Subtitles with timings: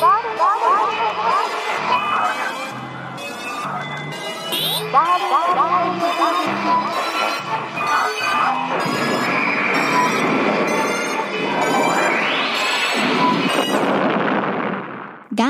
[0.00, 0.06] ガ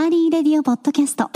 [0.04, 1.30] ーリーレディオポッドキャスト。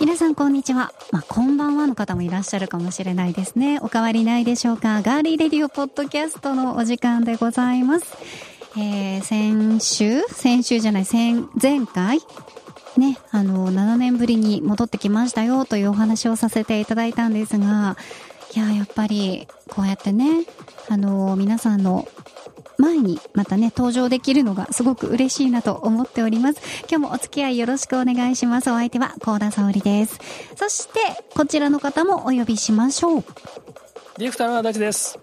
[0.00, 3.80] 皆さんこんにちは、まあ、こんばんはの方もいらっしゃるかもしれないですね。
[3.82, 5.02] お変わりないでしょうか。
[5.02, 8.57] ガーリーレディオポッドキャストのお時間でございます。
[8.80, 12.20] えー、先週先週じゃない前前回？
[12.96, 17.96] ね、あの、7年ぶりに戻ってきましたよというお話をさせていただいたんですが、
[18.54, 20.44] いや、やっぱり、こうやってね、
[20.88, 22.08] あの、皆さんの
[22.76, 26.60] 前にまたね、登場できるのがすごく嬉しいなと思っております。
[26.88, 28.70] 今日もお付き合いよろしくお願いします。
[28.70, 30.18] お相手は高田沙織です。
[30.56, 31.00] そして、
[31.34, 33.24] こちらの方もお呼びしましょう。
[34.18, 35.18] ディレクターの足立です。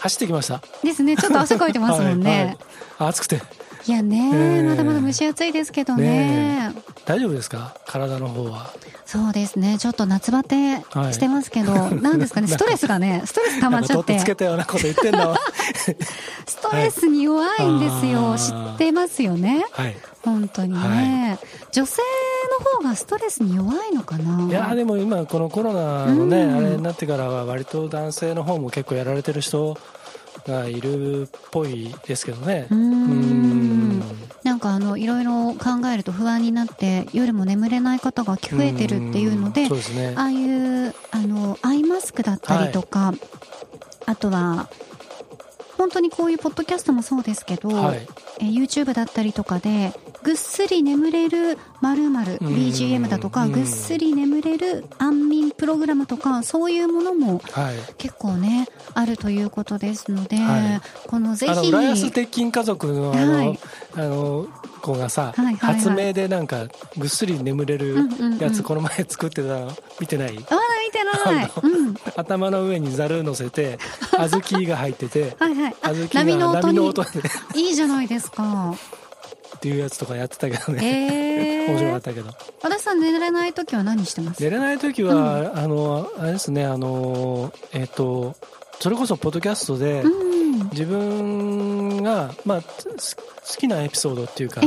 [0.00, 0.62] 走ってきました。
[0.82, 1.16] ですね。
[1.16, 2.30] ちょっと汗かいてますもんね。
[2.98, 3.04] はい。
[3.04, 3.42] はい、暑くて。
[3.86, 6.74] いやね、えー、まだまだ蒸し暑いですけどね、ね、
[7.06, 7.74] 大丈夫ですか？
[7.86, 8.70] 体の方は。
[9.06, 9.78] そうですね。
[9.78, 10.76] ちょっと夏バテ
[11.12, 12.48] してますけど、はい、なんですかね？
[12.48, 14.16] ストレスがねストレス溜まっちゃって。
[14.16, 15.38] つけたようなこと言ってんだわ。
[16.46, 21.38] ストレスに弱いんですよ、はい、知ってますよね、はい、本当にね、
[21.72, 22.02] 女性
[22.60, 24.46] の方がストレスに弱いのかな？
[24.46, 29.78] いやでも今このコロナのね、うん、あれになってからは割と男性の方も結構やられてる人
[30.48, 32.66] がいるっぽいですけどね。
[32.70, 34.02] うん。
[34.42, 43.18] なんかあのいろいろ考えると不安になって夜も眠れない方が増えてるっていうので、ね、ああいうあのアイマスクだったりとか、はい、
[44.06, 44.70] あとは
[45.78, 48.06] 本当にこういうポッドキャストもそうですけど、はい、
[48.40, 57.40] え YouTube だったりとかでぐっすり眠れる〇〇 BGM だとかぐっすり眠れる安眠プログラムとかそういうものも
[57.96, 63.58] 結構ね、あるということですので、はい、このぜひ浦安鉄筋家族のあの、はい、
[63.94, 64.48] あの
[64.82, 66.66] 子がさ、はいはいはい、発明でなんか
[66.96, 67.96] ぐっすり眠れる
[68.40, 70.36] やつこの前作ってたの見てない？
[70.50, 73.78] ああ見てない、うん、頭の上にざる乗せて
[74.12, 75.74] 小豆が入っててはい、はい、
[76.08, 77.10] 小豆が波の音で。
[77.54, 78.74] いいじゃないですか。
[79.56, 82.30] っていうやつとかやってたけどね、えー、面白かったけど。
[82.62, 84.42] 足さん寝れない時は何してます？
[84.42, 85.16] 寝れない時は、う
[85.54, 88.36] ん、あのあれですねあのえっ、ー、と
[88.80, 90.04] それこそポッドキャストで、
[90.72, 92.68] 自分が、まあ、好
[93.58, 94.60] きなエピソードっていうか、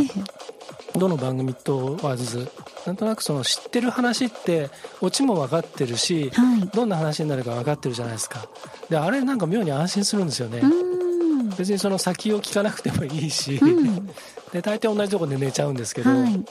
[0.96, 2.50] どの番組とはず
[2.86, 4.70] なんとなくその知ってる話って
[5.02, 8.48] オチも分かってるし、はい、どんな話になるか分かってるじゃないですか。
[8.90, 10.62] であれなんか妙に安心するんですよね。
[11.58, 14.06] 別にその先を聞かなくてもいいし、うん、
[14.52, 16.44] で大体同じとこで寝ちゃうんですけど、はい、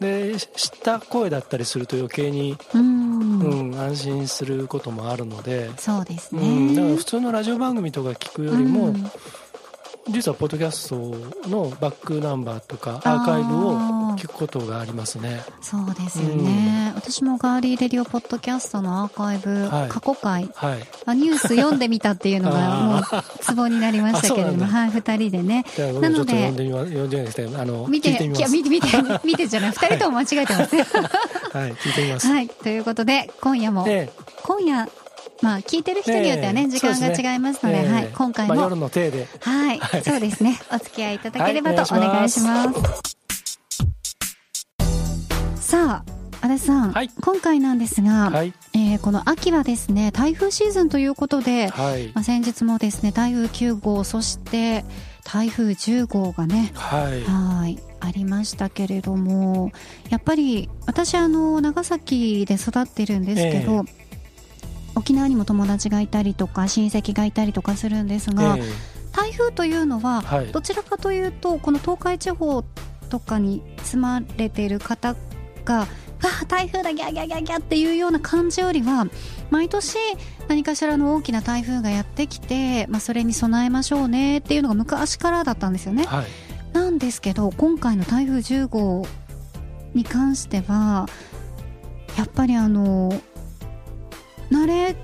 [0.00, 5.70] で知った声だったりすると余計に、うん、うん、安心することもあるので。
[5.78, 8.94] そうですね、うん、だから普通のラジオ番組とか聞くよりも、
[10.08, 13.78] 実はポッドキャストのバックナンバーとかアーカイブを
[14.16, 15.42] 聞くことがありますね。
[15.60, 23.02] そうですよね、うん、私もガーリーレディオポッドキャストのアーカイブ、はい、過去回、はい、ニュース読んでみたっていうのが もう
[23.40, 24.66] ツボになりましたけれども。
[24.66, 25.64] はい2人でね。
[26.00, 28.88] なので読んでみ読んでみあの見て見て見て
[29.24, 29.70] 見てじゃない。
[29.70, 30.76] 2人とも間違えてます。
[30.76, 30.82] は
[31.66, 31.72] い。
[31.74, 32.26] 聞いてみます。
[32.26, 34.88] はいということで今夜も、ええ、今夜
[35.42, 43.20] まあ、聞いてる人によってはね、時間が違いますので、はい、今回も、夜の手で、はい、そうですね、お付き合いいただければとお願いします。
[45.70, 54.84] さあ、足立さん、はい、今回なんですが、はい、えー、この秋はですね台風シーズンということで、はい、まあ、先日もですね台風9号そして
[55.24, 57.78] 台風10号がねはい。
[58.02, 59.72] ありましたけれども
[60.08, 63.99] やっぱり私あの長崎で育ってるんですけど、えー
[64.94, 68.64] 沖縄にも友達がいたりとか親戚がいたりとかするんですが、えー、
[69.12, 72.62] 台風というのはどちらかというと、この東海地方
[73.08, 75.16] とかに住まれている方
[75.64, 75.86] が
[76.22, 79.06] あ台風だギャギャギャギャっていうような感じよりは
[79.50, 79.98] 毎年
[80.48, 86.04] 何かしらの大きな台風がやってきて、まあ、それに備えましょうねっていうのが昔からだったんですよね。
[86.04, 86.26] はい、
[86.72, 89.06] なんですけど今回の台風10号
[89.94, 91.06] に関しては
[92.16, 93.12] やっぱりあの
[94.50, 94.96] 慣れ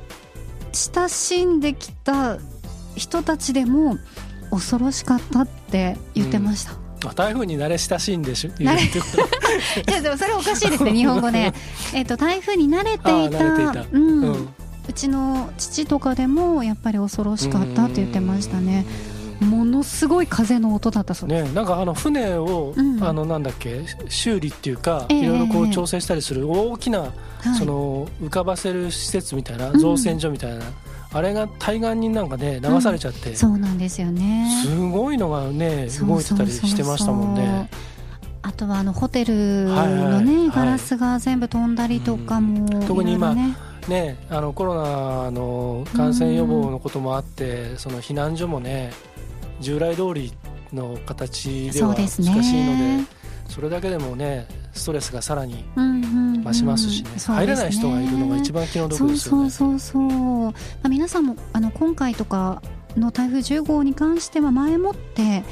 [0.73, 2.39] 親しんできた
[2.97, 3.99] 人たちでも
[4.51, 6.73] 恐ろしかったって言ってました、
[7.09, 8.83] うん、台風に慣れ親しんでし慣れ
[9.93, 11.53] いやでもそれおかしいですね日本語で、
[11.95, 14.49] えと台風に慣れていたうん、うん、
[14.89, 18.85] うちの父とかでもやっぱり恐ろしかったって言ってましたね。
[18.85, 19.16] も
[19.77, 27.13] のすごい風の音だったそうです、ね、なんかあの船を、うん、あのなんだっけ修理っていうか、えー、いろいろこう調整したりする大きな、
[27.59, 30.65] その浮かばせる施設みたいな、造船所みたいな、
[31.13, 34.49] あれが対岸になんかね流されちゃって、そうなんですよね。
[34.63, 37.71] すごいのがね動いてたりしてましたもんね。
[38.43, 43.57] あとはあのホテルのね、ガラスが全部飛んだりとかも、特に今ね。
[44.31, 48.93] あのコロナの感染予防のこともあって、その避難所もね
[49.61, 50.33] 従来通り
[50.73, 53.17] の形では難しいので
[53.49, 55.65] それだけでもねストレスがさらに
[56.45, 57.09] 増しますしね。
[57.09, 59.51] うんうん、入れない人がいるのが一番気の毒ですよね。
[59.51, 60.53] そうそうそうま
[60.85, 62.63] あ、皆さんもあの今回とか
[62.97, 65.43] の台風10号に関しては前もって、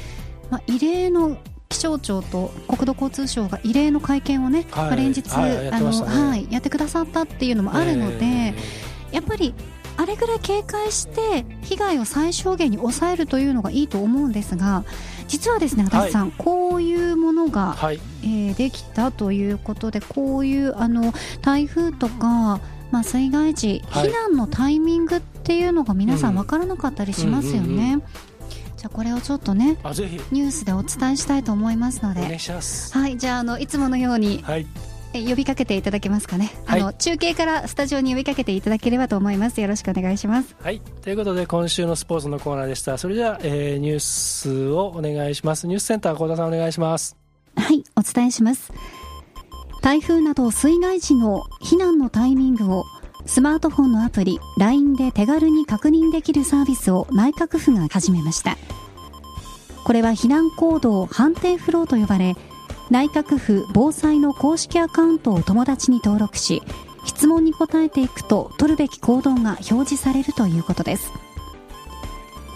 [0.49, 1.37] まあ、異例の
[1.69, 9.53] 気象庁と国土交通省が異例の会見をね、はい、連日、はい、やってくださったっていうのもあるので、えー、やっぱり
[9.97, 14.83] あれぐらい警戒して被害を最小限に抑えるというのがいいと思うんですが
[15.27, 22.59] 実はですね足立さん、はい、こういうものが、はい、えー、できたということでこういうあの台風とか、
[22.91, 28.01] まあ、水害時、避難のタイミングっていうのが皆さん分からなかったりしますよね。
[28.77, 29.77] じゃこれをちょっとね
[30.31, 32.21] ニュースでお伝えしたいと思いますので。
[32.93, 34.67] はいじゃあのいつものように、はい、
[35.23, 39.61] 呼びかけていただけますかね、はい、あの中継からスタジオに呼びかけていただければと思います。
[39.61, 40.55] よろしくお願いします。
[40.61, 40.81] はい。
[41.01, 42.97] ということで今週のスポーツのコーナーでした。
[42.97, 45.67] それでは、えー、ニュースをお願いします。
[45.67, 47.15] ニュースセンター幸田さんお願いします。
[47.55, 48.71] はいお伝えします。
[49.81, 52.83] 台風など水害時の避難のタイミングを
[53.27, 58.57] スマートフォンのアプリ LINE で手軽に確認できるサービスを内閣府が始めました。
[59.85, 62.35] これは避難行動判定フローと呼ばれ
[62.89, 66.61] 内閣府防災の公式アカウントを友達に登録し
[67.05, 71.11] 質問に答えていくと取るべき行動が表示されるということです。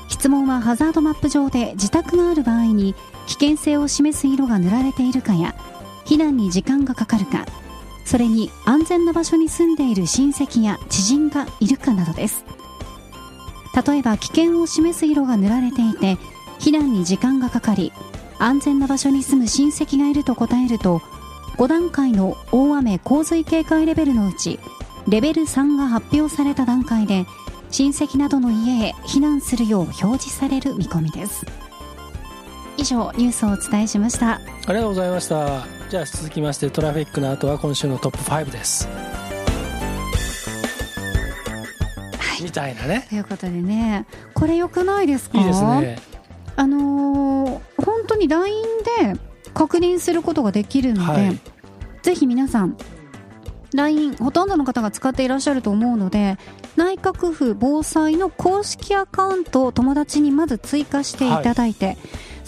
[0.08, 2.94] 質問はハザードマップ上で自宅がある場合に
[3.28, 5.56] 危険性を示す色が塗られているかや
[6.04, 7.46] 避難に時間がかかるか
[8.06, 12.44] それに安全な場所に住んでいる親戚や知人がいるかなどです。
[13.88, 16.18] 例えば危険を示す色が塗られていて
[16.60, 17.94] 避難に時間がかかり
[18.40, 21.00] 安全な場所に住む親戚がいると答えると
[21.58, 24.60] 5段階の大雨洪水警戒レベルのうち
[25.08, 27.26] レベル3が発表された段階で
[27.72, 31.46] 親戚などの家へ避難するよう表示される見込みです。
[32.78, 34.36] 以上ニュースをお伝えしました。
[34.36, 34.40] あ
[34.70, 35.66] りがとうございました。
[35.90, 38.88] じゃあ続きましてトラフィックの後は今週のトップ5です。
[42.42, 43.06] みたいなね。
[43.10, 44.06] ということでね。
[44.34, 45.38] これよくないですか？
[45.40, 46.00] いいですね。
[46.56, 47.60] あのー、
[48.00, 48.64] 本当に LINE
[49.02, 49.20] で
[49.54, 51.40] 確認することができるので、はい、
[52.02, 52.78] ぜひ皆さん
[53.74, 56.38] LINE ほとんどの方が使っていらっしゃると思うので
[56.76, 61.98] 内閣府防災の公式アカウントを友達にまず追加していただいて、はい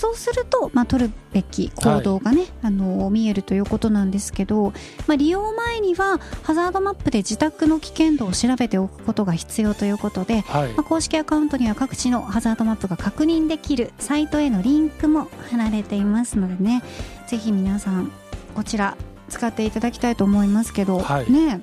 [0.01, 4.73] そうすると、まあ、取るべき行動がね、はい、あの見えるということなんですけど、
[5.05, 16.81] まあ、利用前にはハザードマップで自宅の危険度を調べておくことが必要ということで、はい、まあ、公式アカウントには各地のハザードマップが確認できるサイトへのリンクも貼られていますのでね
[17.27, 18.11] ぜひ皆さん
[18.55, 18.97] こちら
[19.29, 21.61] 使っていただきたいと思いますけど、はい、ね。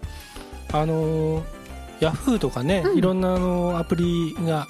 [0.72, 1.42] あの
[1.98, 4.68] ヤフーとかね、うん、いろんなあのアプリが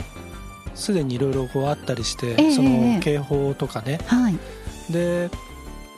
[0.75, 4.39] すでにいろいろあったりして、えー、その警報とかね、はい、
[4.93, 5.31] でやっ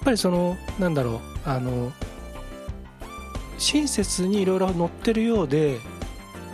[0.04, 1.92] ぱりそのなんだろうあの
[3.58, 5.78] 親切にいろいろ載ってるようで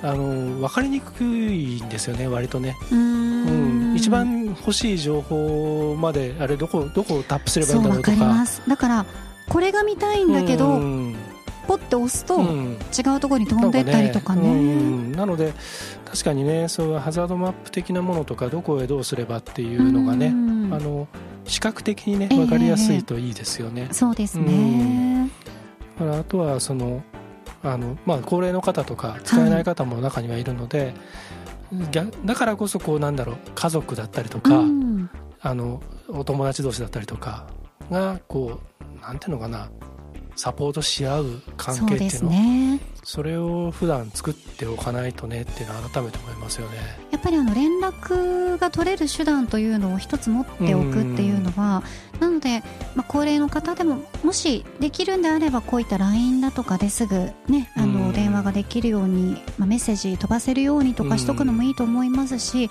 [0.02, 2.76] あの分かりにくいんですよね割とね。
[2.92, 3.94] うん。
[3.96, 8.44] 一番欲しい情報まであれどこどこをタップすればいいんだろうとか。
[8.68, 9.06] だから
[9.48, 10.80] これが見たいんだけど
[11.66, 14.48] ポッて押すと違うところに飛んでったりとかね。
[14.48, 15.52] うん、なので
[16.04, 21.08] 確かにねそういうハザードマップ的なものとかどこへどうすればっていうのがね、あの
[21.44, 25.30] 視覚的にね分かりやすいといいですよね、えー、そうですね、
[26.00, 27.02] うん、あとはその
[27.62, 30.94] あの、まあ、高齢の方とか使えない方も中にはいるので、
[31.72, 37.46] はい、だからこそこうなんだろう家族だったりとか、うん、あのお友達同士だったりとか
[37.90, 38.60] がこ
[38.98, 39.70] うなんていうのかな
[40.36, 46.76] サポートし合う関係っていうのね、それを普段作っておかないとねっていうのは改めて思いますよね。
[47.10, 51.82] やっぱりあの連絡が取れる手段というのを一つ持っておくっていうのは、
[52.20, 52.62] なので、
[52.94, 62.68] まあ、高齢の方でももしできるんであればこういった LINE だとかですぐ、ね、あの電話ができるように、まあ、メッセージ飛ばせるようにとかしとくのもいいと思いますし、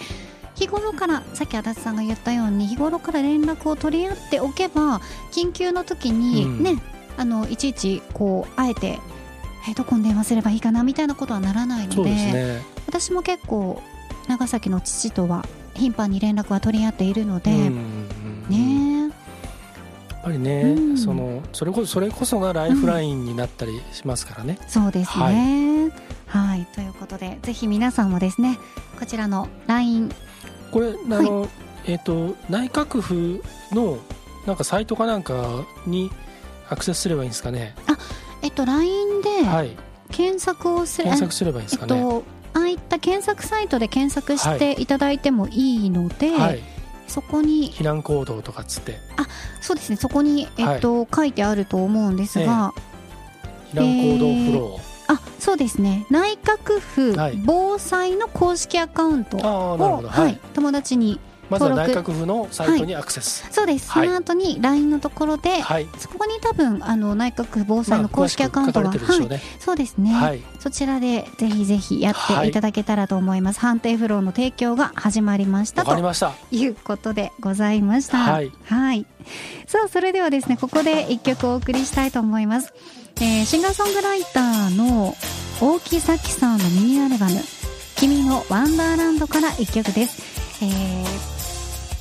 [0.55, 6.81] 日頃からさっき足立さんが言ったように日頃から連絡を取り合っておけば緊急の時にね、
[7.17, 8.99] あのいちいちこうあえて、
[9.69, 13.81] えどこに電話すればいいかなみたいなことはならないので、ね、私も結構
[14.27, 17.51] 長崎の父とは頻繁に連絡は取り合っているので、
[18.49, 19.05] ね。
[19.05, 19.11] やっ
[20.23, 24.57] ぱりね、うん、そのそれこそそれこそがライフラインになったりしますからね。
[24.59, 25.91] うん、そうですね、
[26.27, 28.57] はい、はい、ということでぜひ皆さんもですね
[28.99, 30.11] こちらの LINE
[30.71, 31.49] これあの、はい、
[31.85, 33.99] えっ、ー、と内閣府の
[34.47, 36.09] なんかサイトかなんかに
[36.69, 37.75] アクセスすればいいんですかね。
[37.87, 37.97] あ
[38.41, 39.75] えっと LINE で
[40.11, 44.85] 検索をする、検索すればいいんですかね、えっと、ああいった検索サイトで検索してい。
[44.85, 46.61] ただいてもいいので、はい、
[47.07, 48.97] そこに避難行動とかつって。
[49.17, 49.27] あ
[49.61, 49.95] そうですね。
[49.95, 52.73] そこに、えっと、はい、書いてあると思うんですが、
[53.73, 56.05] 避難行動フロー、えー、あそうですね。
[56.09, 72.55] 内閣府防災の公式アカウントを、はい、友達にまずは内閣府のサイトにアクセス、はい、そうです、はい、その後に LINE のところで、はい、そこに多分あの内閣府防災の公式アカウントが、まあね、はい、そうですね、はい、そちらでぜひぜひやってい。
[72.55, 75.91] ただけたらと思います、判定フローの提供が始まりましたと
[76.51, 78.17] いうことでございました。
[78.17, 79.05] はい、
[79.67, 82.73] さあそれではですねここで一曲お送りしたいと思います、
[83.17, 85.15] えー、シンガーソングライターの
[85.59, 87.41] 大木咲さんのミニアルバム
[87.97, 90.21] 「君のワンダーランド」から一曲です。
[90.63, 91.34] えー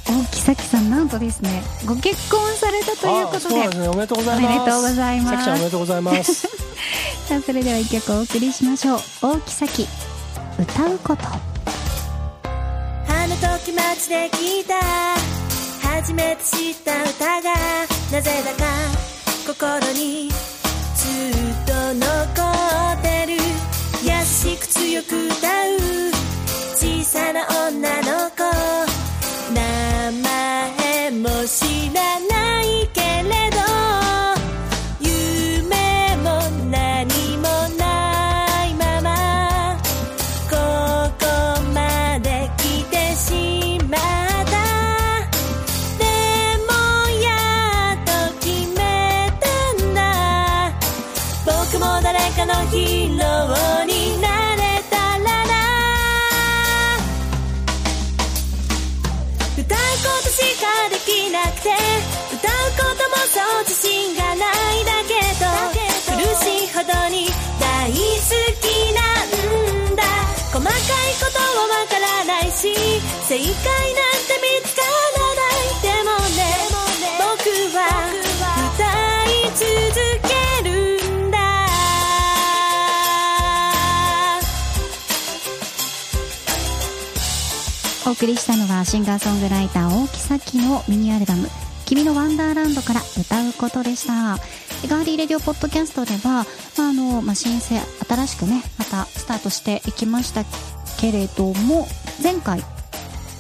[0.07, 4.47] 大木咲さんなんとですねご結婚されたということでで、ね、おめでとうございます。
[4.47, 5.37] おめでとうございます。
[5.37, 6.35] 咲ちゃんおめでとうございます。
[7.27, 9.01] さあそれでは一曲お送りしましょう。
[9.23, 9.89] 大木咲
[10.59, 11.23] 歌うこと。
[11.27, 11.41] あ
[13.27, 14.75] の時街で聞いた。
[15.89, 17.55] 初めて知った歌が
[18.13, 18.65] なぜだか
[19.47, 20.31] 心に
[20.97, 21.33] ずっ
[21.65, 22.07] と残
[22.93, 23.39] ってる。
[24.03, 25.35] 優しく強く歌う
[26.77, 28.34] 小さな女の子
[72.57, 76.41] 正解なんて見つからないでもね
[77.19, 77.79] 僕は
[78.75, 78.83] 歌
[79.29, 79.65] い続
[80.23, 80.33] け
[80.69, 80.71] る
[81.27, 81.37] んだ
[88.07, 91.49] お送りしたのはシンガーソングライター大木咲のミニアルバム
[91.87, 94.39] 君のワンダーランドから歌うことでした。
[94.89, 96.47] ガーリーレディオポッドキャストでは、
[96.79, 100.45] まあ、あの、まあ、新生、新しくね、またスタートしていきました
[100.99, 101.87] けれども、
[102.23, 102.61] 前回、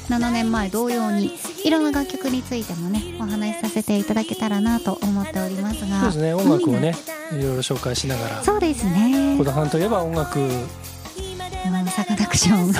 [0.08, 1.32] 7年前同様に、
[1.64, 6.00] いろんな楽曲についてもね、お話しさせていただけたらなと思っておりますが。
[6.00, 6.94] そうですね、音楽をね、
[7.32, 8.42] いろいろ紹介しながら。
[8.42, 9.36] そうですね。
[9.38, 10.40] 小田さんといえば音楽。
[10.40, 12.74] うん、サカナクション。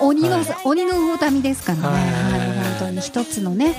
[0.00, 1.84] 鬼の、はい、鬼の魚民ですからね。
[1.84, 2.31] はい
[2.86, 3.74] 当に一つのね。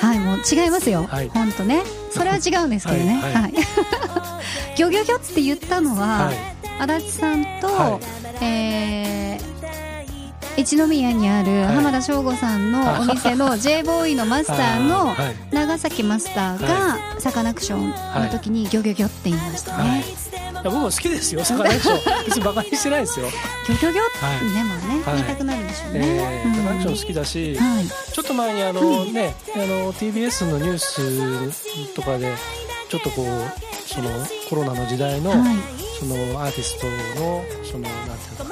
[0.00, 1.82] はいもう違いますよ、はい、本当ね。
[2.10, 3.20] それは違うんですけどね。
[3.22, 3.52] はい、はい、
[4.76, 8.00] ギョギョギョって言ったのは、はい、足立さんと、は
[8.40, 9.56] い、えー
[10.56, 15.14] 一宮にある浜田省吾さんのお店の J ボーイのマスターの
[15.52, 20.02] 長崎マスターがサカナクションの時にギョギョギョって言いましたね、
[20.64, 22.24] 僕も好きですよ、サカナクション。
[22.24, 23.26] 別にバカにしてないですよ。
[23.66, 25.24] ギョギョギョってね、もね、言い。
[25.24, 26.42] たくなるんでしょうね。
[26.54, 27.58] サカナクション好きだし、
[28.12, 32.32] ちょっと前にあのね、あの TBS のニュースとかで、
[32.88, 33.26] ちょっとこう、
[33.88, 34.10] その
[34.48, 35.32] コロナの時代の、
[35.98, 36.86] そのアーティスト
[37.20, 38.44] の、その、なんていうか、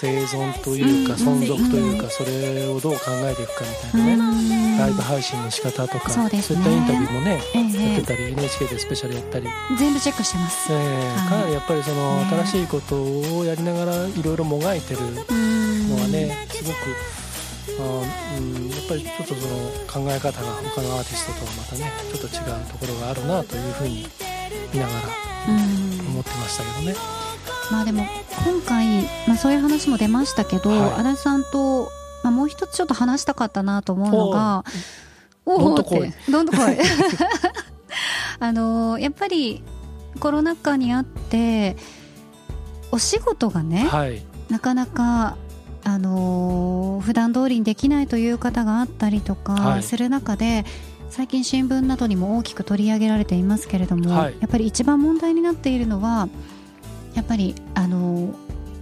[0.00, 9.48] 生存というか存続というかそれをどう考えていくかみたいなねライブ配信の仕方とかそう,、いったインタビューもね、やってたり NHK でスペシャルやったり。
[9.78, 12.94] 全部チェックしてます、えーかなりやっぱりその新しいこと
[13.38, 16.76] をやりながらいろいろもがいてるのはねすごく
[17.78, 17.82] あ
[18.38, 24.06] うん、やっぱりちょっとその考え方が他のアーティストとはまたねちょっと違うところがあるなというふうに
[24.72, 25.00] 見ながら
[26.08, 27.25] 思ってましたけどね。
[27.70, 28.04] まあでも
[28.44, 31.90] 今回、まあ、そういう話も出ましたけど、はい、足立さんと、
[32.22, 34.64] まあ、もう一つちょっと話したかったなと思うのが
[35.44, 36.12] おおって。
[36.28, 36.78] どんどん来い。
[38.40, 39.62] あのやっぱり
[40.20, 41.76] コロナ禍にあって
[42.90, 45.36] お仕事がね、はい、なかなか
[45.84, 50.64] あのー、普段通りにできないという方があったりとかする中で、はい、
[51.10, 56.28] 最近新聞などにも大きく取り上げられていますけれども、はい、やっぱり一番問題になっているのは
[57.16, 58.32] やっぱりあの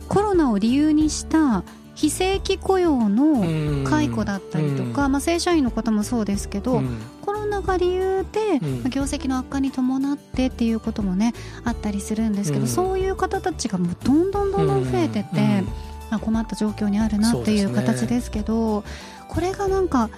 [0.09, 1.65] コロナを理由にした
[1.95, 6.83] 非正規雇用の解雇だったりとか、まあ、正社員の方もそうですけど、
[7.23, 11.33] コロナが理由で、まあ、業績の悪化に伴ってっていうこともね
[11.65, 15.63] あったりするんですけど、そういう方たちがもうどんどんどんどん増えてて、
[16.11, 18.83] まあ、困った状況にあるなっていう形ですけど
[19.29, 20.11] これがなんか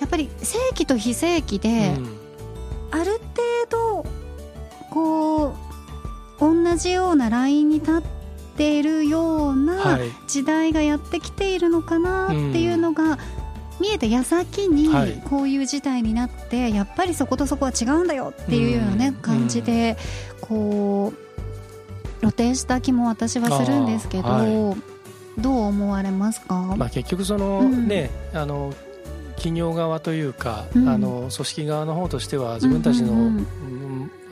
[0.00, 1.96] やっぱり正規と非正規で、
[2.90, 4.04] ある程度
[4.90, 5.67] こう
[6.40, 8.02] 同じようなラインに立っ
[8.56, 13.18] ているような時代がやってきているのかなっていうのが、
[13.80, 14.90] 見えた矢先に
[15.28, 19.96] こういう事態になって、やっぱりそことそこは違うんだよっていうようなね、感じで
[20.40, 21.28] こう
[22.20, 24.44] 露呈した気も私はするんですけど、は
[25.36, 28.74] い、どう思われますか、まあ、結局その、ねあの
[29.36, 33.40] 企業側というか、うん、あの組織側の方としては自分たちの、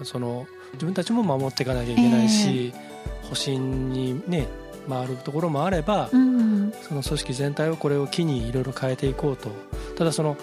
[0.03, 4.47] その自分たちも守っていかなきゃいけないし、えー、保身にね
[4.89, 9.51] 回るところもあれば、うん、その組織全体をこれを機にいろいろ変えていこうと。
[9.97, 10.37] ただその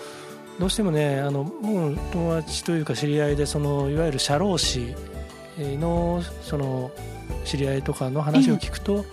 [0.60, 1.52] どうしてもねあの
[2.12, 4.96] 友達というか知り合いでそのいわゆる社労士
[5.58, 6.92] のその
[7.46, 9.04] 知り合いとかの話を聞くと、えー、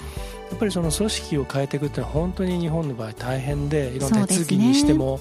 [0.50, 5.20] やっぱりその組織を変えていくっていうのは本当に日本の場合大変でいろんな手続きにしても。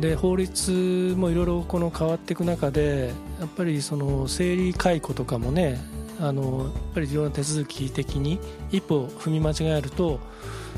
[0.00, 0.12] で、ね。
[0.12, 5.80] うん、法律もいろいろこの変わっていく中でやっぱりその生理解雇とかもね
[6.20, 8.38] あのやっぱりいろんな手続き的に
[8.70, 10.20] 一歩踏み間違えると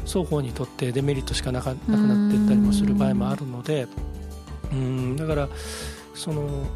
[0.06, 3.87] 双方にとってデメリットしかなかなくなっていったりもする場合もあるので
[4.73, 5.49] うんだから
[6.14, 6.66] その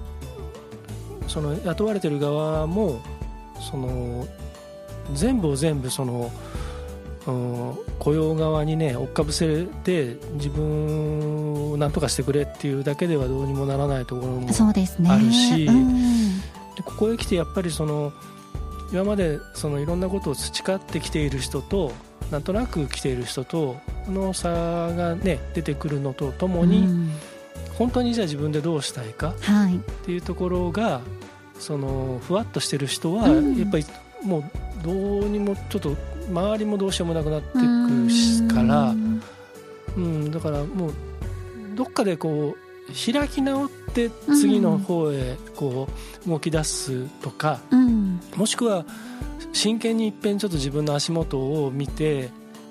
[1.26, 3.00] その雇われてる側も
[3.70, 4.26] その
[5.12, 6.30] 全部を全部その
[7.98, 16.08] 雇用側にね追っかぶせて自分を何とかしてくれっていうだけではどうにもならないところもあるし、ね
[16.76, 18.12] でここへ来てやっぱりその
[18.92, 21.92] 今までそのいろんなことを培ってきている人と
[22.30, 27.10] なんとなく来ている人との差が、ね、出てくるのとともに、うん、
[27.74, 29.34] 本当にじゃあ自分でどうしたいかっ
[30.04, 31.00] ていうところが、
[31.58, 33.84] そのふわっとしてる人は、やっぱり
[34.22, 34.44] もう
[34.82, 35.96] どうにもちょっと
[36.28, 38.94] 周りもどうしようもなくなっていくから、
[39.96, 40.92] うん、だからもう
[41.74, 45.88] どっかでこう開き直って次の方へこ
[46.26, 47.60] う動き出すとか、
[48.36, 48.84] もしくは
[49.52, 52.30] 真剣にいっぺんちょっと自分の足元を見て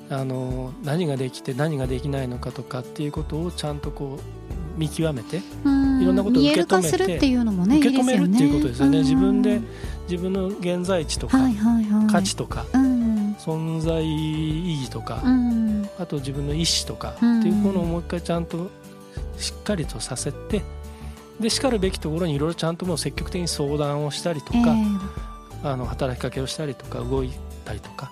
[0.09, 5.41] あの何ができて何ができないのかとかっていうことをちゃんとこう見極めてい
[6.05, 8.99] ろんなことを受け止めて、受け止めるっていうことですよね。
[8.99, 9.59] 自分で
[10.09, 11.37] 自分の現在地とか、
[12.09, 12.65] 価値とか、
[13.47, 15.23] 存在意義とか、
[15.97, 18.69] あと自分の意思とかっていうものをもう一回ちゃんと
[19.37, 20.61] しっかりとさせて
[21.39, 24.99] でしかるべきところにいろいろちゃんともう積極的に相談をしたりとか、えー、
[25.63, 27.31] あの働きかけをしたりとか動い
[27.63, 28.11] たりとか、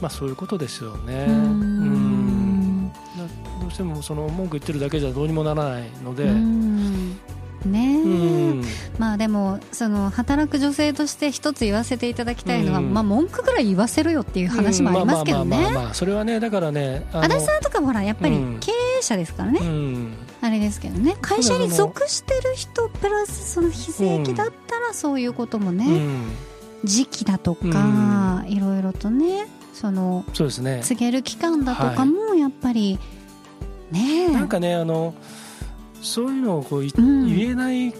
[0.00, 1.26] まあ、そういうことですよね。
[1.28, 2.92] うん。
[3.60, 6.24] どうしてもその文句言ってるだけじゃどうにもならないので。
[7.66, 8.62] ね。
[8.98, 15.66] まあでもその働く女性として一つ言わせていただきたいのは、まあ文句ぐらい言わせろよっていう話もありますけどね。
[15.92, 19.60] それはねだからね足立さんとかもほらやっぱり経営者ですからね、
[20.40, 21.16] あれですけどね。
[21.20, 25.84] 会社に属してる人プラスその非正規だったらそういうこともね、
[26.84, 30.80] 時期だとか、いろいろとねそのそうですね。
[30.82, 32.98] 告げる期間だとかもやっぱり
[33.90, 34.28] ね。
[34.28, 35.14] なんかねあの
[36.02, 37.92] そういうのをこう、うん、言えない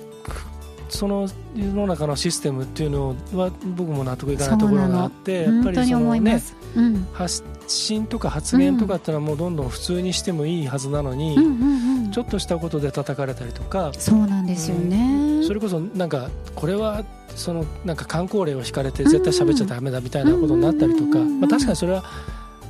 [0.88, 6.42] その世の中のシステムっていうのは僕も納得いかないところがあってやっぱりそのね、
[6.76, 13.92] うん、発信とか発言とかっていうのはもうどんどん普通にしてもいいはずなのに、うんうんうん、ちょっとしたことで叩かれたりとか。
[13.94, 17.04] そうなんですよね、それこそなんかこれは
[17.36, 22.04] そのなんか観光令を引かれて絶対喋っちゃだめだみたいなことになったりとか、まあ、確かにそれは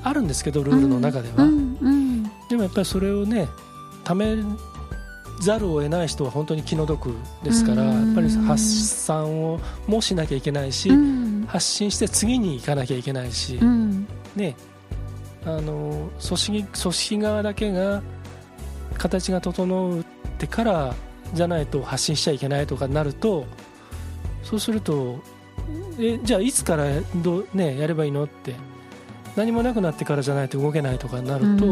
[0.03, 1.49] あるんですけどルールの中では、
[2.49, 3.49] でもやっぱりそれをね
[4.05, 4.37] ため
[5.41, 10.91] ざるを得ない人は本当に気の毒ですからやっぱり発散をもしなきゃいけないし、
[11.47, 13.59] 発信して次に行かなきゃいけないし、
[14.37, 14.57] ね、
[15.45, 18.03] あの組織組織側だけが
[18.97, 20.05] 形が整っ
[20.39, 20.95] てから
[21.35, 23.47] じゃないと発信しちゃいけないとかになると
[24.43, 25.21] そうすると
[25.99, 26.85] えじゃあいつから
[27.17, 28.55] ど、ね、やればいいのって
[29.39, 31.65] 何もなくなってからじゃないと動けないとかになると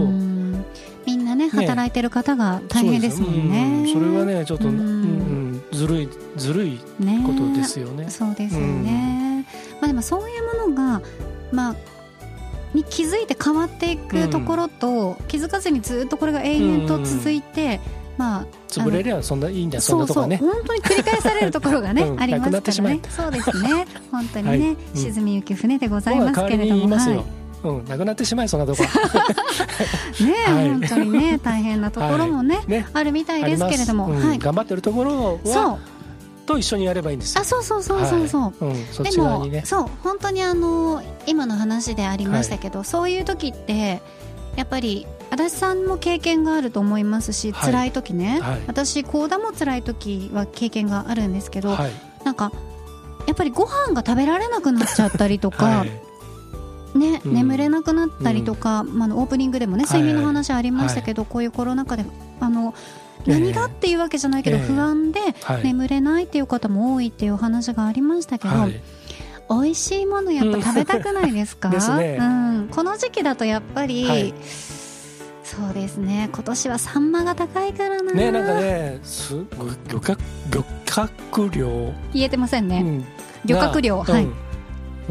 [1.05, 6.79] みんなね働いてる方が大変ですもんね、ね、それはねちょっと、うん、ずるいずるい
[7.27, 9.45] ことですよね、ね、そうですよね、
[9.81, 11.03] まあ、でもそういうものが
[11.51, 11.77] まあ
[12.73, 17.81] に気づいて変わっていくところと、うん、気づかずにずっとこれが永遠と続いて、
[18.17, 20.37] まあ、潰れりゃそんないいんだそんなとこね。
[20.37, 23.01] そうそう本当に繰り返されるところがね、 うん、ありますからね。
[23.09, 23.87] そうですね。
[24.13, 28.83] 本当にね、はい、沈みゆき船でございますけれども、はいうん、なくなってしまいそんなとこ。
[30.21, 32.87] ねえ、はい、本当にね大変なところもねはい、ね。
[32.93, 35.79] あるみたいですけれども、うん、はい、頑張ってるところは
[36.47, 38.77] と一緒にやればいいんですあそうそうそうそうそう、はい。
[38.77, 39.63] うん、そっち側にね。
[39.65, 44.01] そう本当にあの今の話でありましたけど、はい、そういう時って
[44.57, 51.91] やっぱり足立さんも経験があると思いますし、はい、辛い時ね、はい、私幸田も辛い時は経験があるんですけど、はい、
[52.25, 52.53] なんか
[53.27, 55.85] やっぱりご飯が食べられなくなっちゃったりとか、
[56.97, 62.05] ね、うん、眠れなくなったりとか、うん、まあ、オープニングでもね睡眠の話ありましたけど、こういうコロナ禍で
[62.41, 62.75] あの
[63.27, 65.21] 何がっていうわけじゃないけど、不安で
[65.63, 68.55] 眠れないっていう方も多いっていう話がありましたけど、
[69.49, 71.71] 美味しいものやっぱ食べたくないですか？
[71.99, 74.35] ね、うん、この時期だとやっぱり、はい、
[75.45, 76.29] そうですね。
[76.33, 78.13] 今年はサンマが高いからな。
[78.13, 79.35] ねなんかねす
[79.89, 80.19] 漁獲
[80.51, 81.93] 漁獲量。
[82.13, 83.05] 言えてませんね、うん、
[83.45, 84.03] 漁獲量。
[84.03, 84.46] はい、うん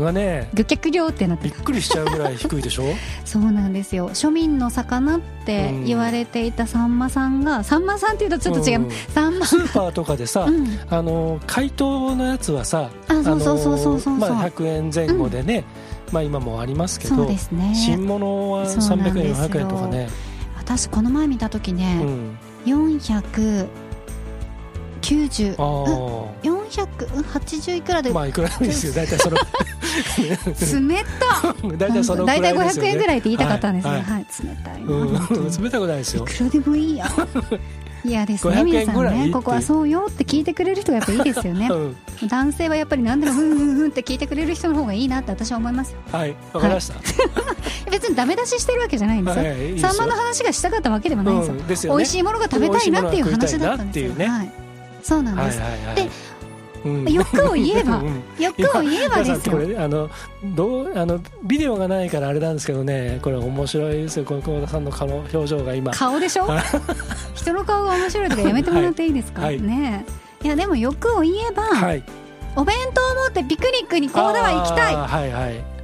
[0.03, 0.49] がね。
[0.53, 2.84] 漁客漁ってなってびっくりしちゃうぐらい低いでしょ？
[3.25, 4.10] そうなんですよ。
[4.12, 15.63] 庶民の魚って言われていたサンマさんが、うん、サンマさんっていうとちょっと違う、うん、サンマスーパーとかでさ、うん、あの解凍のやつはさあそうそうそうそうそうまあ、100円前後でね、
[16.12, 17.73] まあ今もありますけどそうですね。
[17.75, 20.10] 新物は300円400円とかね。
[20.58, 23.67] 私この前見た時ね、うん、400
[25.01, 28.12] 90あ480いくらで？
[28.12, 28.93] まあいくらでですよ。
[28.93, 31.54] 大体その冷た。
[31.78, 36.23] 大体その大体500円ぐらいって言いたかったんですね、はい、はい、冷たいうん、冷たくないですよ。
[36.23, 37.08] いくらでもいいや
[38.04, 38.63] 嫌ですね。
[38.63, 41.95] 皆さんねここはそうよって聞いてくれる人がやっぱいいですよね、うん、
[42.28, 45.99] 男性はやっぱり何でもふんふんふんって聞いてくれる人の方がいいなって私は思いますよ。
[46.12, 46.36] はい。
[46.54, 47.01] わかりました、は
[47.88, 51.54] い、 別にダメ出ししてるわけじゃないんですよ、はい、サンマの話がしたかったわけでもないんですよ。
[51.54, 51.67] うん。
[51.67, 54.13] ですよね、美味しいものが食べたいなっていう話だったんですよ。
[54.13, 54.51] ね、はい。
[55.01, 56.10] そうなんです、はいはいはい、で
[56.85, 58.03] うん、欲を言えば、
[58.37, 59.53] 欲を言えばですよ。
[59.53, 60.09] これあの
[60.43, 64.25] どうあのビデオがないからあれなんですけどね、これ面白いですよ。
[64.25, 65.91] この久保田さんの顔の表情が今。
[65.93, 66.47] 顔でしょ？
[67.33, 69.41] 人の顔が面白いとかやめてもらっていいですか？
[69.41, 70.05] はい、ね。
[70.43, 72.03] いやでも欲を言えば、はい、
[72.55, 74.95] お弁当を持ってピクニックにコーダは行きたい。
[74.95, 75.74] はいはい。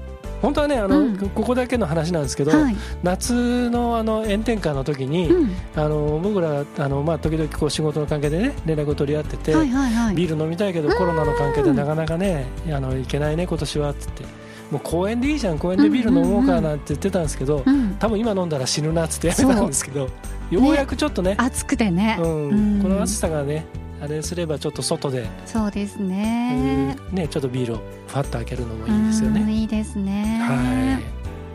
[0.41, 14.41] 本当はねあの、うん、ここだけの話なんですけど、はい、夏のあの炎天下の時に、うん、あの僕らあの、まあ、時々こう仕事の関係でね連絡を取り合ってて、はいはいはい、ビール飲みたいけどコロナの関係でなかなかねあの行けないね今年はっつって。
[14.71, 17.73] もう公園でいいじゃん公園でビール飲もうかなんて言ってたんですけど、うん。
[17.73, 20.07] うんうん、多分今飲んだら死ぬなっつってやめたんですけど
[20.49, 23.65] ようやくちょっとね暑くてね、うん、この暑さがね
[24.01, 25.29] あれすればちょっと外で。
[25.45, 26.95] そうですね。
[27.11, 29.51] ねちょっとビールをファッと開けるのもいいですよね。
[29.51, 30.39] いいですね。
[30.41, 30.97] は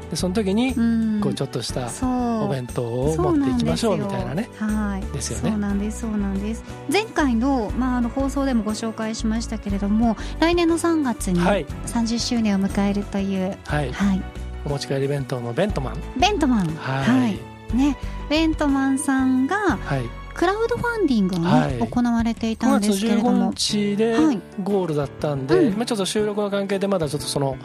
[0.06, 0.10] い。
[0.10, 0.72] でその時に
[1.20, 4.48] こうちょっとしたお弁当を持っていきましょうみたいなね。
[4.58, 5.12] はい。
[5.12, 5.50] ですよね。
[5.50, 6.62] そうなんですそうなんです。
[6.92, 14.22] 前回の,、まあ、あの放送でもご紹介しましたけれども来年の3月に30周年を迎えるという、はい、はい、
[14.64, 15.96] お持ち帰り弁当のベントマン。
[16.16, 16.68] ベントマン。
[16.76, 17.96] はい、はい、ね。
[18.30, 23.52] ベントマンさんが、はいクラウドファンディングが、ねはい、行われていたんですけれども。
[23.52, 24.16] 9月15日で
[24.62, 27.56] ゴールだったんで、はいちょっと収録の関係でまだちょっとその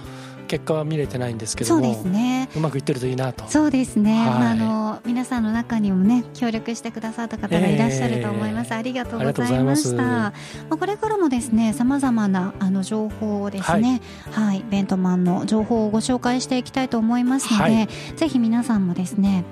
[0.47, 2.49] 結果は見れてないんですけどもそうですね。
[2.55, 3.47] うまくいってるといいなと。
[3.47, 10.01] そうですね、はい、まあ、あの皆さんの中にもね協力してくださった方がいらっしゃると思います、えー、ありがとうございました。
[10.01, 10.33] ま
[10.69, 19.45] あ、これからもですねさまざまなあの情報をですね、はい、はい、ベントマンの情報をご紹介していきたいと思いますので、はい、ぜひ皆さんもですね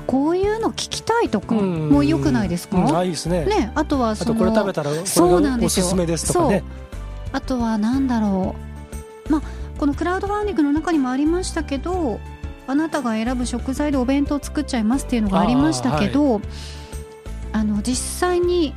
[0.00, 3.44] こういうの聞きたいとかもよくないですか、うん、あいいですね。
[3.44, 6.62] ねあとはそのこれ食べたらこれがおすすめですとかね。
[7.32, 8.54] あとはなんだろ
[9.28, 9.32] う。
[9.32, 9.42] まあ
[9.78, 12.20] このクラウドファンディングの中にもありましたけど
[12.66, 16.42] あなたが選ぶ食材でお弁当を作っちゃいますっていうのがありましたけどあ、はい、
[17.52, 18.74] あの実際に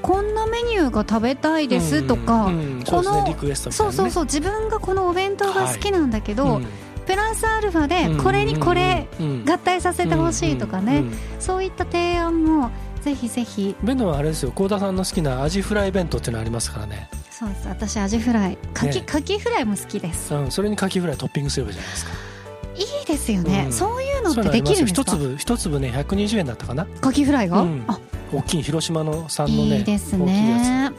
[0.00, 2.54] こんなメニューが食べたいですとか、うん。
[2.54, 3.36] うん、この、ね。
[3.42, 4.24] ね、そうそうそう。
[4.24, 6.62] 自分がこのお弁当が好きなんだけど、はい。
[6.62, 9.08] うんプラスアルファでこれにこれ
[9.46, 11.04] 合体させてほしいとかね。
[11.40, 13.74] そういった提案もぜひぜひ。
[13.82, 14.52] 弁当はあれですよ。
[14.52, 17.08] 幸田さんの好きなアジフライ弁当っていうのありますからね。
[17.30, 17.66] そうです。
[17.68, 18.58] 私アジフライ。
[18.74, 22.10] かき、ね、かきフライも好きです、うん、それにかきフライトッピングすればいいじゃないですか。
[22.76, 25.02] いいですよね、うん、そういうのってできるんですか？
[25.02, 26.84] 一粒一粒ね120円だったかな。
[26.84, 27.98] かきフライが、うん、あ。
[28.34, 30.92] 大きい広島の産のねいいですね。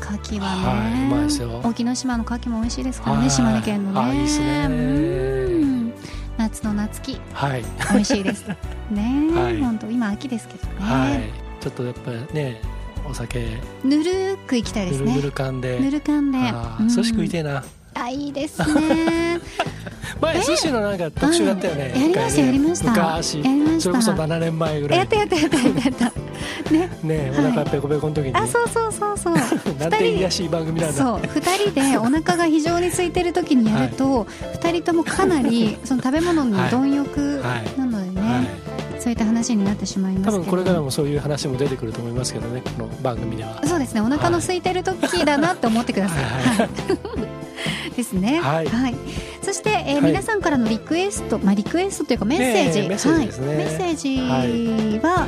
[0.00, 1.60] 牡蠣はね、はい、うまいですよ。
[1.64, 4.00] 沖ノ島の牡蠣も美味しいですからね島根県のね。
[4.00, 5.37] あいいですね
[6.38, 7.64] 夏の夏木はい。
[7.92, 8.46] 美味しいです。
[8.90, 12.60] ね、はい、本当今秋ですけどね、はい、ちょっとやっぱりね
[13.08, 13.58] お酒。
[13.84, 15.16] ぬるくいきたいですね。
[15.16, 15.78] ぬるかんで。
[15.80, 16.30] ぬるかん。
[16.30, 16.38] で
[16.88, 17.62] 寿司食いてえな。
[17.94, 19.40] あいいですね。
[20.20, 22.90] 前寿司のなんか特集だったよね、やりましたやりました。
[22.90, 23.42] 昔。
[23.80, 24.98] それこそ7年前ぐらい。
[24.98, 26.27] やったやったやったやった
[26.70, 26.90] ね。
[27.02, 28.34] ねお腹ペコペコの時に。
[28.34, 29.34] あそうそうそうそう。
[29.78, 31.02] なんて癒やしい番組なんだ。
[31.02, 34.26] そう2人でお腹が非常に空いてる時にやると
[34.60, 37.42] 2人ともかなりその食べ物に貪欲
[37.76, 38.46] なのでね
[38.98, 43.60] そういった話になってしまいます多分これからもそういう話も出てくると思いますけどねこの番組では。
[43.64, 46.68] そうですねお腹の空いてる時だなって思ってください、はい、
[47.96, 48.40] ですね。
[48.40, 48.94] はい、はい、
[49.42, 55.26] そして、えー、皆さんからのリクエスト、まあ、リクエストというかメッセージ、メッセージね、メッセージは、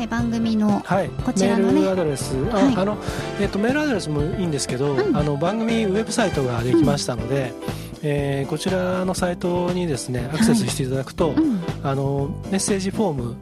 [0.00, 0.82] え番組の
[1.24, 2.96] こちらの、ね、メールアドレス、はい、あの
[3.40, 11.36] えーと、メールアドレスもいいんですけど、うん、あの番組ウェブサイトができましたので、うん、えー、こちらのサイトにですねアクセスしていただくと、はい。
[11.36, 13.36] うん、あのメッセージフォーム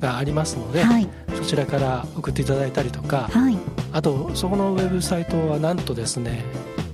[0.00, 3.56] がありますので、はい、そちらから送っていただいたりとか、はい、
[3.92, 6.42] あとそこのウェブサイトはなんとですね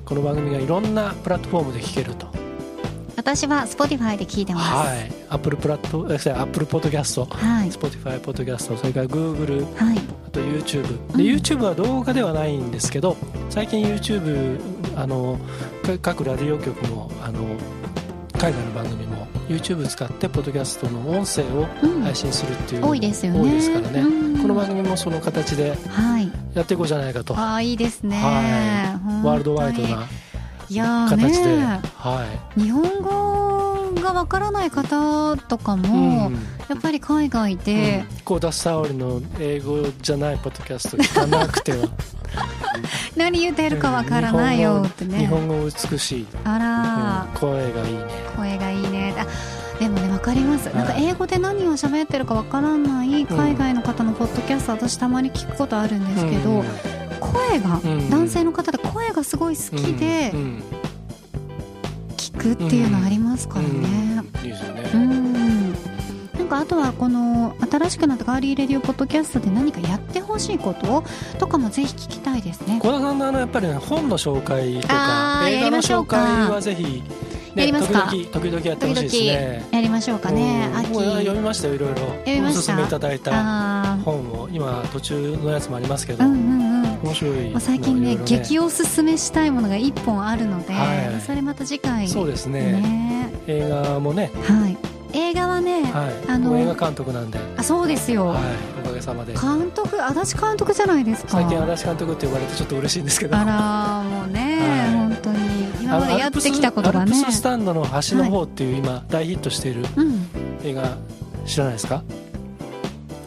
[0.05, 2.36] この番組がいろんなプラットフォームで聞けると
[3.27, 4.71] 私は Spotify で聞いてます。
[4.89, 5.12] はい。
[5.31, 11.17] Apple プラット、 Apple ポッドキャスト、はい、Spotify ポッドキャスト、それから Google、はい、あと YouTube。
[11.17, 13.17] で、うん、YouTube は動画ではないんですけど、
[13.51, 14.61] 最近 YouTube
[14.95, 15.41] あの
[16.03, 17.41] 各ラディオ局もあの
[18.39, 21.67] 海外の番組も YouTube 使ってポッドキャストの音声を
[22.05, 23.41] 配信するっていう、うん、多いですよね。
[23.41, 25.77] 多いですからね、うん、この番組もその形で
[26.55, 30.07] やっていこうじゃないかと、ああいいですね、はい、ワールドワイドな
[30.69, 31.57] 形で、
[31.97, 32.27] は
[32.57, 36.35] い、日本語がわからない方とかも、うん、
[36.69, 41.89] やっぱり海外で、うん、コーダ・サオリの英語じゃないポッドキャスト聞かなくては。
[43.17, 45.21] 何言ってるかわからないよってね。
[45.21, 46.27] 日本語美しい。
[46.45, 48.05] あら、うん、声がいいね。
[48.37, 49.15] 声がいいね。
[49.79, 56.65] でもね分かります、なんか英語で何を喋ってるかわからない海外の方のポッドキャスト、私たまに聞くことあるんですけど、
[57.37, 60.33] 声が、男性の方で声がすごい好きで、
[62.16, 64.22] 聞くっていうのありますからね。
[64.42, 64.90] いいですよね。
[64.94, 65.72] うん。
[66.37, 71.03] なんかあとはこの新しくなったガーリーレディオポッドキャストで何かやってほしいこと
[71.38, 72.79] とかもぜひ聞きたいですね。
[72.81, 77.03] 小田さんのあのやっぱり、ね、本の紹介とか映画の紹介はぜひ
[77.57, 78.12] やりますか？
[78.33, 79.66] 時々やってほしいですね。
[79.72, 80.70] やりましょうかね。
[80.77, 80.94] 秋。
[80.94, 81.96] 読みましたよいろいろ。
[81.96, 82.59] 読みました？
[82.61, 84.49] おすすめいただいた本を。
[84.53, 94.31] 今途中のやつもありますけど、うんうんうん、面白い、最近ね、ね、激おすすめしたいものが一本あるので、はい、それまた次回そうですね、ね、映画もね。
[94.42, 94.77] はい。
[95.12, 97.38] 映画はね、はい、あの映画監督なんで。
[97.57, 98.42] あそうですよ、はい、
[98.85, 99.33] おかげさまで。
[99.33, 101.31] 監督足立監督じゃないですか。
[101.31, 103.37] 最近足立監督って呼ばれてちょっと嬉しいんですけど。
[103.37, 105.38] あらもうね、はい、本当に。
[105.81, 107.12] 今までやってきたことがね。
[107.12, 109.87] アルプススタンドの端の方っていう今大ヒットしている
[110.64, 110.99] 映画、
[111.47, 112.03] 知らないですか？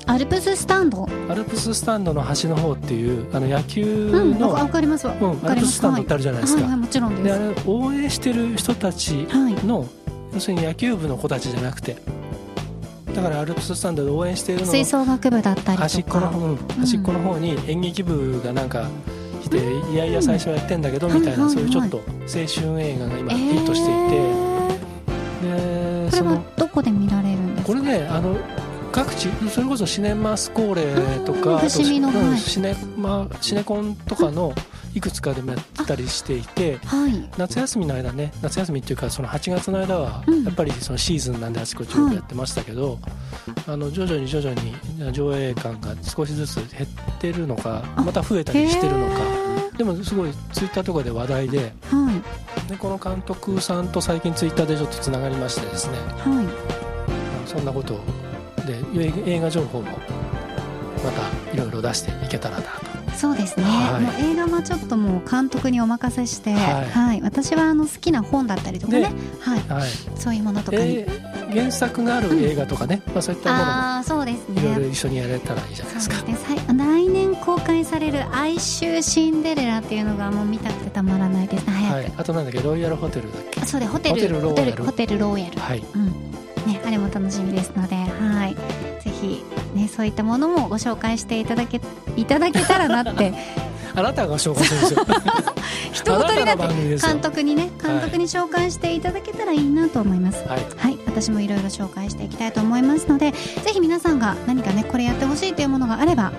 [0.10, 1.08] アルプススタンド。
[1.30, 5.06] アルプススタンドの端の方っていうあの野球の、うん、分かります。
[5.06, 7.40] わ、うん、アルプススタンドってあるじゃないですか、はい、はい、もちろんです。
[7.40, 9.28] で応援してる人たち
[9.64, 9.90] の、はい、
[10.34, 11.96] 要するに野球部の子たちじゃなくて。
[13.14, 18.88] だからアルプススタンドで応援しているの吹奏楽部だったり端っこの,、うん、端っこの方に演劇部がなんか
[19.44, 19.58] 来て、
[19.92, 24.18] いやいや最初やってんだけどみたいな、そういうちょっと青春映画が今ヒットしていて、
[25.44, 27.68] えー、でこれはどこで見られるんですか？
[27.68, 28.36] これねあの
[29.00, 29.30] 各地？
[29.50, 34.54] それこそシネマスコーレとか、シネマシネコンとかの
[34.94, 43.00] いくつかでもやったりしていて、はい、夏休みの間ね夏休みっていうかその8月の間はやっぱりそのシーズンなんであちこちやってましたけど、
[43.68, 49.22] あの徐々に徐々に上映感が少しずつ減ってるのかまた増えたりしてるのか。
[49.78, 52.22] でもすごいツイッターとかで話題で,、は
[52.68, 56.44] い、でこの監督さんと最近ツイッターでちょっとつながりましてですね、は
[57.46, 57.98] い、そんなこと
[58.70, 58.80] で
[59.26, 62.70] 映画情報もまたいろいろ出していけたらなと。
[63.16, 74.62] そうですね、はい、もう映画はちょっともう監督にお任せして、はい、はい、私はあの好きな本だったりとかね、はい、はい、そういうものとかに、えー、原作がある映画とかね、うん、まあ、そういったものもあそうですね。
[74.62, 76.16] いろいろ一緒にやれたらいいじゃないですか。
[76.22, 76.38] ね、
[76.74, 81.70] 来年公開される「哀愁シンデレラ」っていうのがもう見たくてたまらないです。
[81.70, 82.62] はい、あとなんだっけ？
[82.62, 83.66] ロイヤルホテルだっけ？
[83.66, 84.16] そうでホテル。
[84.16, 84.84] ホテルローヤル。
[84.86, 85.84] ホテルローヤル、はい。
[85.94, 86.29] うん
[86.90, 88.56] ね、あれも楽しみですのではい。
[89.04, 91.80] ぜひね、そういったものもご紹介していただけ
[92.16, 93.34] いただけたらなって。
[93.96, 95.06] あなたが紹介するんですよ。
[95.92, 106.32] 人ごとになって監督にね監督に紹介していただけたらいいなと思います、はい、はい、私もいろいろ紹介していきたいと思いますのでぜひ皆さんが何かねこれやってほしいというものがあれば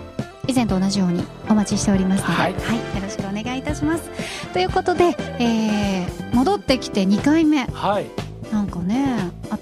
[0.46, 4.10] 以前と同じようにお待ちしておりますので、はい、はい、よろしくお願いいたします。
[4.52, 7.66] ということで、えー、戻ってきて2回目。
[7.66, 8.06] はい。
[8.52, 9.19] なんかね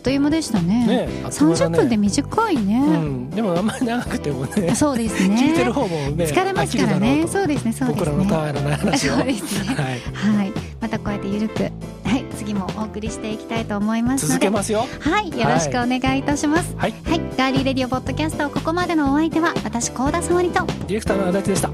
[0.08, 0.86] という間でしたね。
[0.86, 4.72] ね三十分で短いね、うん、でもあんまり長くてもね。
[4.74, 5.36] そうですね。
[5.36, 7.26] 聞いてる方もね疲れますからね。
[7.28, 8.06] そうですねそうですね。
[8.06, 9.12] 僕らのたわいのない話を。
[9.20, 9.74] そうですね。
[9.74, 11.70] はい、はい、またこうやってゆるくは
[12.16, 14.86] い次もお送りしていきたいと思います続けますよ。
[15.00, 16.74] はいよろしくお願いいたします。
[16.78, 20.64] はい、はい、ガーリーレディオポッドキャストここまでのお相手は私高田沙織と。
[20.64, 21.70] ディレクターの足立でした。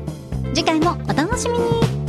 [0.52, 2.03] 次回もお楽しみに